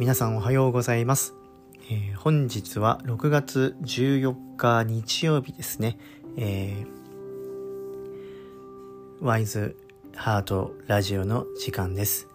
[0.00, 1.34] 皆さんおはようございます、
[1.90, 5.98] えー、本日は6月14日日曜日ですね、
[6.38, 9.76] えー、ワイズ
[10.16, 12.28] ハートラジオの時間です、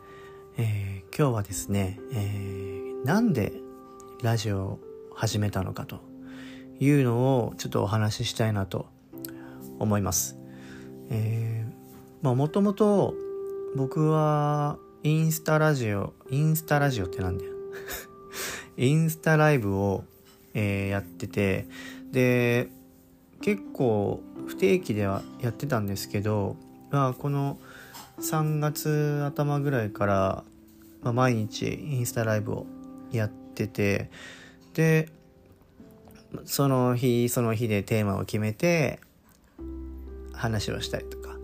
[0.59, 3.51] えー、今日はですね、えー、なんで
[4.21, 4.79] ラジオを
[5.15, 6.01] 始めたのかと
[6.79, 8.85] いうのをちょっとお話ししたいなと
[9.79, 10.37] 思います。
[11.09, 11.73] えー、
[12.21, 13.15] まあもともと
[13.75, 17.54] 僕はインスタラジオ、インスタラジオってなんだよ。
[18.77, 20.03] インスタライブを、
[20.53, 21.67] えー、やってて、
[22.11, 22.69] で、
[23.41, 26.55] 結構不定期ではやってたんですけど、
[26.91, 27.59] まあ、この
[28.19, 30.43] 3月頭ぐらいから、
[31.01, 32.65] まあ、毎日インスタライブを
[33.11, 34.09] やってて、
[34.73, 35.09] で、
[36.43, 38.99] その日その日でテーマを決めて
[40.33, 41.37] 話をしたりとか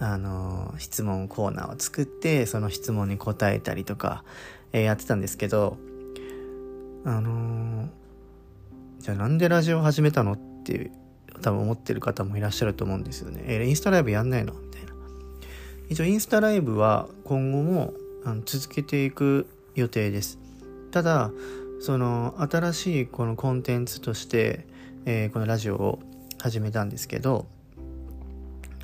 [0.00, 4.24] あの質問コーナーを作ってその質問に答えたりとか、
[4.74, 5.78] え、やってたんですけど
[7.04, 7.88] あの
[8.98, 10.90] じゃあなんでラジオ始めたのって
[11.42, 13.42] 多分思ってる方もいらっしゃると思うんですよね。
[13.44, 14.92] えー、インスタライブやんないのみたいな。
[15.88, 17.92] 一応インスタライブは今後も
[18.24, 20.38] あの続けていく予定です。
[20.90, 21.30] ただ
[21.80, 24.66] その新しいこのコンテンツとして、
[25.04, 25.98] えー、このラジオを
[26.40, 27.46] 始めたんですけど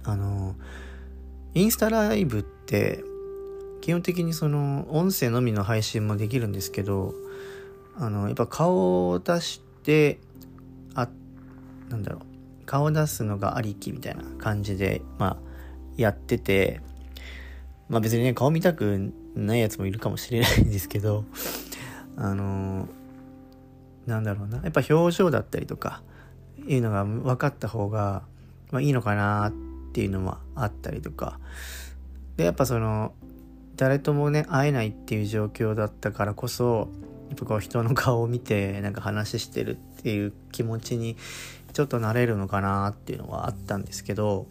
[0.02, 0.54] あの
[1.54, 3.02] インスタライブって
[3.80, 7.14] 基本的にその音声のみの配信もできるんですけど
[7.96, 10.18] あのやっぱ顔を出して
[10.94, 11.08] あ
[11.88, 15.36] なんだろう顔を出すのがありきみたいな感じでまあ
[15.96, 16.80] やってて
[17.88, 21.24] まあ別にね顔見たくないやつもいるかもしれないんですけど
[22.16, 22.88] あの
[24.06, 26.02] なんだろうなやっぱ表情だったりとか
[26.66, 28.22] いうのが分かった方が、
[28.70, 29.52] まあ、いいのかなっ
[29.92, 31.38] ていうのもあったりとか。
[32.36, 33.12] でやっぱその
[33.80, 36.90] 誰ともね会えないっていう状況だったからこそ
[37.30, 41.16] やっぱこう人の顔を見てなんか話してるっていう気持ちに
[41.72, 44.46] ちょっとなれるのかなっていうのはあったんですけど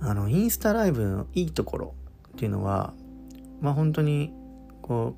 [0.00, 1.94] あのインスタライブのいいところ
[2.28, 2.94] っていうのは
[3.60, 4.32] まあ本当に
[4.80, 5.14] こ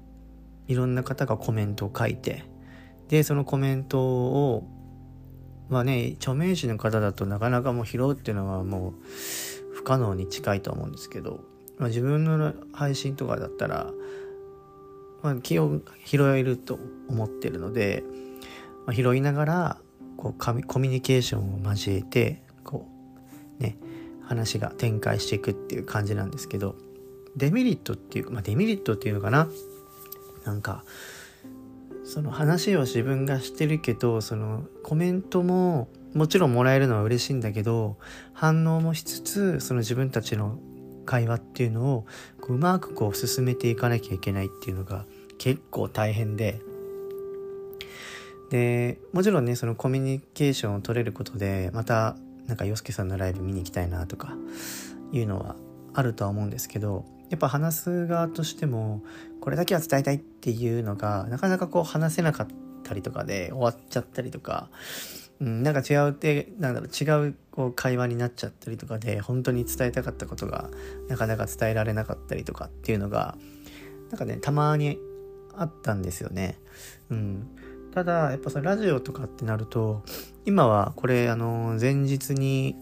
[0.66, 2.42] ういろんな方がコメントを書いて
[3.06, 4.66] でそのコメントを
[5.68, 8.94] まあね著名人の方だとなかなかもう拾うっていうのはもう
[9.72, 11.44] 不可能に近いと思うんですけど、
[11.80, 13.90] まあ、自分の配信とかだったら、
[15.22, 18.04] まあ、気を拾えると思ってるので、
[18.86, 19.78] まあ、拾いながら
[20.16, 22.86] こうコミュニケーションを交えてこ
[23.58, 23.78] うね
[24.22, 26.76] 話が展開していくっていう感じなんですけど
[27.36, 29.48] デメリットっていうまあデメリットっていうのかな？
[30.44, 30.84] なんか
[32.04, 37.98] その話を自分がしてるけどそのコメントももちろんもらえるのは嬉しいんだけど
[38.32, 40.58] 反応もしつつその自分たちの
[41.10, 42.06] 会話っていうのを
[42.48, 45.06] ううまくこう進めていかなきゃいけないっていうのが
[45.38, 46.60] 結構大変で。
[48.50, 52.16] でもちろんねそのコミュニケーションを取れることでまた
[52.46, 54.36] なんか洋介さんのライブ見に行きたいなとか
[55.12, 55.54] いうのは
[55.94, 59.04] あるとは思うんですけどやっぱ話す側としても
[59.40, 62.46] これだけは伝えたいっていうのがなかなかこう話せなかっ
[62.82, 64.68] たりとかで終わっちゃったりとか、
[65.40, 70.70] うん、なんか違うってなんだろう違うこう会話になっちゃったりとかで本当に伝えたかったことが
[71.08, 73.36] なかなか伝えられなかったりとかっていうのが
[74.10, 74.98] なんかねたまに
[75.54, 76.58] あったんですよね。
[77.10, 77.48] うん、
[77.92, 80.02] ただやっぱそラジオとかってなると
[80.44, 82.76] 今はこれあの前日に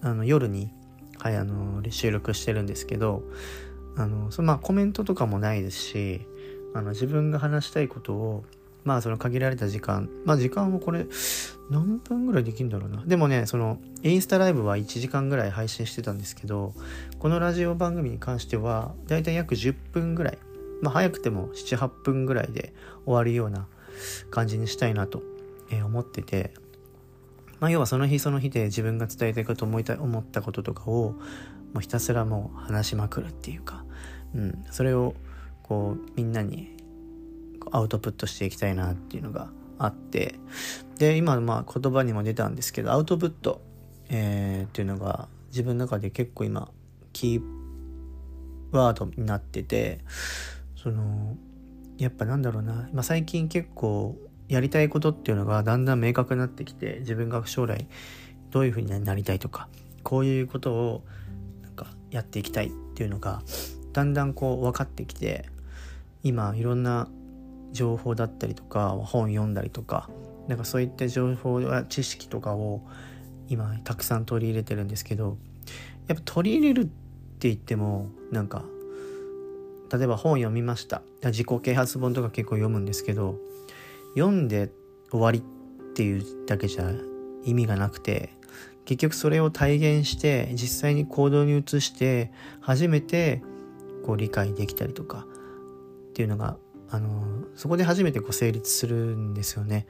[0.00, 0.72] あの夜に
[1.18, 3.22] はいあの収録してるんですけど
[3.96, 6.26] あのそのまあコメントとかもないですし
[6.74, 8.44] あの自分が話したいことを
[8.84, 10.08] まあその限られた時間。
[10.24, 11.06] まあ時間をこれ
[11.70, 13.02] 何分ぐらいできるんだろうな。
[13.04, 16.74] でもねそのインスタライブは1時間ぐらい配信してたんですけど
[17.18, 20.38] このラジオ番組に関してはだいたい約10分ぐらい。
[20.82, 22.74] まあ早くても78分ぐらいで
[23.06, 23.66] 終わるような
[24.30, 25.22] 感じにしたいなと
[25.84, 26.52] 思ってて。
[27.60, 31.12] まあ要はその日その日で自分が伝えたいこと思いた思ったこととかを
[31.72, 33.84] もうひたすらもう話しまくるっていうか。
[34.34, 35.14] うん、それを
[35.62, 36.73] こうみんなに
[37.74, 39.48] アウトプットしていきたいなっていうのが
[39.78, 40.36] あって
[40.98, 43.60] で今まあ言葉にも出たんですけどアウトプット、
[44.08, 46.70] えー、っていうのが自分の中で結構今
[47.12, 47.42] キー
[48.70, 50.00] ワードになってて
[50.76, 51.36] その
[51.98, 54.16] やっぱなんだろうな、まあ、最近結構
[54.48, 57.88] やりたいことっていうのがだんだん明確になってきて自分が将来
[58.50, 59.68] どういうふうになりたいとか
[60.04, 61.04] こういうことを
[61.62, 63.42] なんかやっていきたいっていうのが
[63.92, 65.48] だんだんこう分かってきて
[66.22, 67.08] 今いろんな
[67.74, 70.08] 情報だったりとか本読んだりとか
[70.48, 72.80] なんかそういった情報や知識とかを
[73.48, 75.36] 今たくさん取り入れてるんですけど
[76.06, 78.64] やっぱ取り入れるって言ってもなんか
[79.92, 81.02] 例えば本読みました。
[81.22, 83.36] 自己啓発本とか結構読むんですけど
[84.16, 84.70] 読んで
[85.10, 85.42] 終わりっ
[85.94, 86.90] ていうだけじゃ
[87.44, 88.30] 意味がなくて
[88.84, 93.42] 結局それを体現して実際に行動に移して初めて
[94.04, 95.26] こう理解できたりとか
[96.10, 96.56] っていうのが
[96.94, 99.86] あのそこで初めてこう成立するんですよね。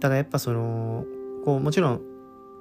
[0.00, 1.04] ただやっぱその
[1.44, 2.00] こうもちろん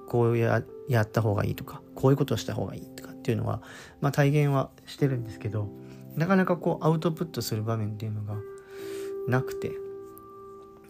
[0.07, 3.62] こうややった方がいいとかこういうことをした方がいいとかっていうのは、
[4.00, 5.68] まあ、体現はしてるんですけど
[6.16, 8.36] なかなかこうアウトプットする場面っていうのが
[9.27, 9.72] なくて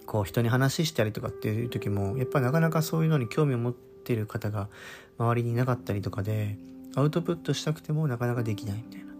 [0.06, 4.70] こう人に話したりとかっていう時もやっぱなかなかそういうのに興味を持ってる方が
[5.18, 6.58] 周りにいなかったりとかで
[6.96, 9.15] アウトプットしたくてもなかなかできないみたいな。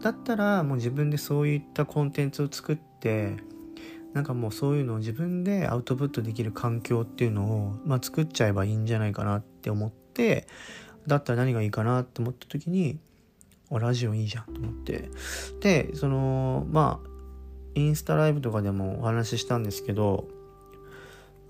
[0.00, 3.36] だったらもう自分でそういったコンテンツを作って
[4.14, 10.46] なんかもうそういうのを自分でアウトプットできる環境っていうのを、まあ、作っちゃえばいいんじゃないかなって思って
[11.06, 12.98] だったら何がいいかなって思った時に
[13.70, 15.10] ラジオいいじゃんと思って。
[15.60, 17.08] でそのまあ
[17.74, 20.26] インスタライブとかでもお話ししたんですけど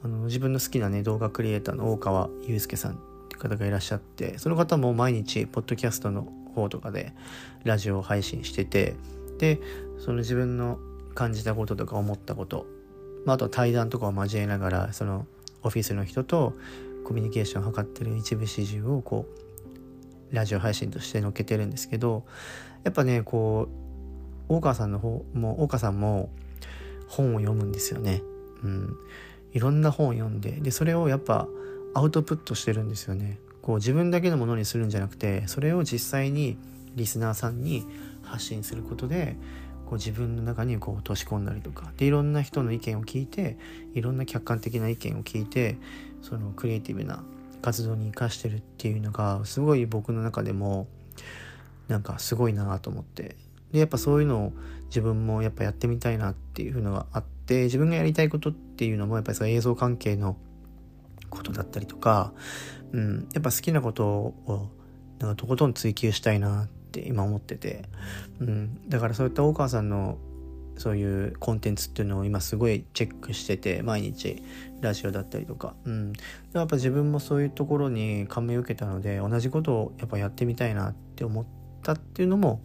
[0.02, 2.96] あの自分の好きなね動画クリエイターの大川祐介さんっ
[3.28, 6.28] て方がいらっしゃってその方も毎日ポッドキャストの
[6.58, 7.12] 方とかで
[7.64, 8.96] ラジオ配信してて
[9.38, 9.60] で
[9.99, 10.78] その自分の
[11.14, 12.66] 感じたこととか思ったこと、
[13.25, 15.26] まあ、あとは対談とかを交えながらその
[15.62, 16.55] オフィスの人と
[17.05, 19.26] コミュニケーションを図ってる一部始終をこ
[20.32, 22.25] うラジオ配信として載っけてるんですけど
[22.84, 23.69] やっぱねこ
[24.49, 26.31] う大川さんの方も大川さんも
[27.08, 28.22] 本を読むんですよね。
[28.62, 28.96] うん、
[29.52, 31.49] いろんな本を読んででそれをやっぱ
[31.94, 33.38] アウトプットしてるんですよね。
[33.68, 36.56] こう自分だけのものにするんじゃなくてそれを実際に
[36.94, 37.84] リスナーさんに
[38.22, 39.36] 発信することで
[39.84, 43.58] こう自分の中にこう落とし込んだりとかでいろんな人の意見を聞いて
[43.92, 45.76] いろんな客観的な意見を聞いて
[46.22, 47.22] そのクリエイティブな
[47.60, 50.88] 活動に生かしてるっていうのがすごい僕の中でも
[51.88, 53.36] なんかすごいなと思って。
[53.72, 54.52] でやっぱそういうのを
[54.86, 60.38] 自分もやっぱやってみたいなっていうのがあって自分がやりたいことっていうのもやっぱりその映像関係の
[61.28, 62.32] ことだったりとか、
[62.93, 64.70] うん、やっぱ好きなことを
[65.19, 67.85] なんかとことん追求したいなって今思ってて、
[68.40, 70.19] うん、だからそういった大川さんの
[70.79, 74.43] そういうコンテンツっていうのを今すごいチェックしてて毎日
[74.81, 76.12] ラジオだったりとか、うん、
[76.52, 81.46] やっぱ自分もそういうところに感銘を受けたので同じことをやっぱやってみたいなって思っ
[81.82, 82.61] たっていうのも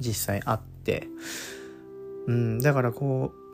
[0.00, 1.08] 実際あって、
[2.26, 3.46] うん、だからこう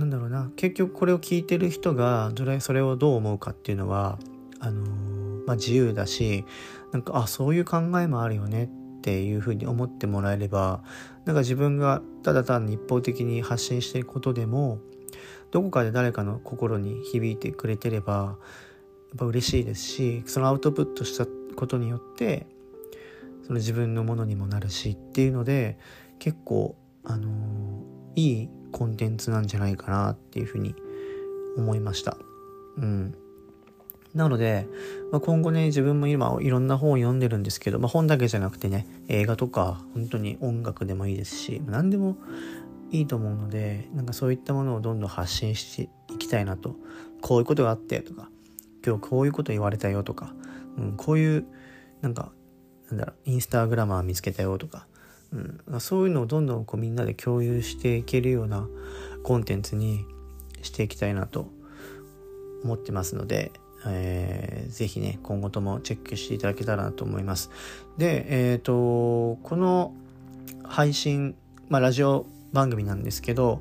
[0.00, 0.50] なんだろうな。
[0.56, 4.18] 結局これを聞いてる人がそれをどう思うかっていうのは
[4.62, 4.82] あの、
[5.46, 6.44] まあ、自由だし
[6.92, 8.64] なんかあそういう考えもあるよね
[8.98, 10.82] っていうふうに思ってもらえれば
[11.24, 14.78] なんか自分がただ単に一方的に発信していることでも
[15.50, 21.26] どこかで誰かの心に響いてくれてればやっぱ嬉しいですしそのアウトプットした
[21.56, 22.46] ことによって
[23.44, 25.78] その自分のものにもなるしっていうので
[26.18, 27.28] 結構あの、
[28.14, 30.74] いいコンテンツなんじゃないかなっていうふうに
[31.56, 32.16] 思いました。
[32.78, 33.14] うん。
[34.14, 34.66] なので、
[35.10, 42.16] まあ、今後ね、自分も今いろんな本を読んでるんですけど、まあ、本だけじゃなくてね、映画とか、本当に音楽でもいいですし、何でも
[42.90, 46.76] いいと思うので、なんかそういったものをどんどん発信していきたいなと。
[47.22, 48.28] こういうことがあってとか、
[48.84, 50.34] 今日こういうこと言われたよとか、
[50.76, 51.46] うん、こういう、
[52.02, 52.32] なんか、
[52.90, 54.86] なんだろう、インスタグラマー見つけたよとか、
[55.32, 58.68] うん、そういうのをどんどんこうみんなで共有していけるような
[59.22, 60.04] コンテンツに
[60.60, 61.48] していきたいなと
[62.64, 63.52] 思ってますので、
[63.86, 67.50] えー、ぜひね、今後ともチェックしていただけたらなと思います。
[67.98, 69.92] で、えっ、ー、と、この
[70.64, 71.34] 配信、
[71.68, 73.60] まあ、ラジオ番組なんですけど、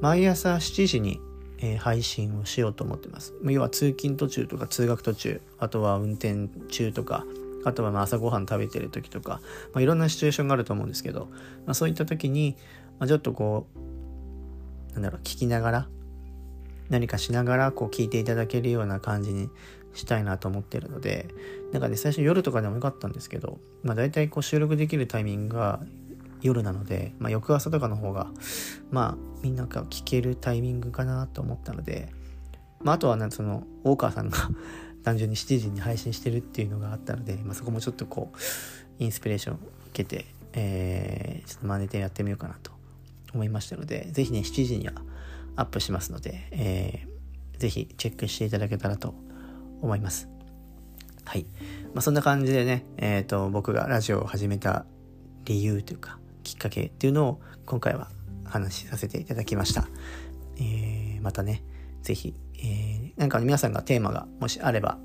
[0.00, 1.20] 毎朝7時に、
[1.58, 3.34] えー、配信をしようと思ってます。
[3.42, 7.24] 要は通勤途中とか通学途中、あとは運転中とか、
[7.64, 9.40] あとはまあ朝ごはん食べてる時とか、
[9.72, 11.28] まあ、いろんなシチュエーションがあると思うんですけど、
[11.66, 12.56] まあ、そういった時に、
[12.98, 13.66] まあ、ちょっとこ
[14.90, 15.88] う、なんだろう、聞きながら、
[16.88, 19.50] 何かしながらこう聞いていただけるような感じに
[19.94, 21.28] したいなと思ってるので
[21.72, 25.80] なんかね最初夜とかでもよかったんですけど、まあ、大体こう収録できるタイミングが
[26.40, 28.28] 夜なので、まあ、翌朝とかの方が
[28.90, 32.12] まあみんなが聞けるタイミングかなと思ったので、
[32.80, 34.38] まあ、あとはなその大川さんが
[35.02, 38.38] 単純に7時に配信してるっていうのがあったので、まあ、そこもちょっとこう
[39.02, 39.58] インスピレーションを
[39.90, 42.72] 受けて、えー、ちょっと真似てやってみようかなと
[43.32, 44.94] 思いましたので是非ね7時には
[45.58, 49.14] アップしますので、えー、ぜひチェックしていただけたらと
[49.82, 50.28] 思います。
[51.24, 51.46] はい。
[51.94, 54.86] まあ、そんな感じでね、えっ、ー、と、僕がラジオを始めた
[55.44, 58.08] 理由というか、きっかけっていうのを今回は
[58.44, 59.88] 話しさせていただきました。
[60.56, 61.64] えー、またね、
[62.02, 64.98] ぜひ、えー、なんか皆さんがテーマがもしあれば、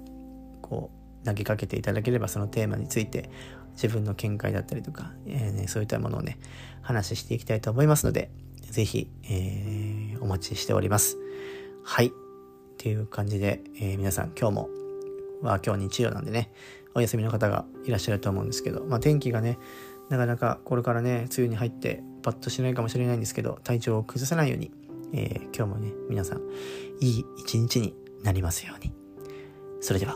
[0.61, 3.29] こう、投げかけていただければそのテーマについて
[3.75, 6.37] 自分の見解だったりとか、えーね、そういったものをね
[6.81, 8.29] 話していきたいと思いますので
[8.73, 11.19] ぜひ、えー、お待ちしております。
[11.83, 12.07] はい。
[12.07, 12.11] っ
[12.79, 14.69] ていう感じで、えー、皆さん今日も
[15.43, 16.51] は今日日曜なんでね
[16.95, 19.59] お休みの方がいらっしゃると思うんですけど、まあ、天気がね
[20.09, 24.71] なかなかこれからね梅雨に入ってパッとしないかもしれないんですけど体調を崩さないように、
[25.13, 26.41] えー、今日もね皆さん
[26.99, 28.91] いい一日になりますように。
[29.81, 30.15] それでは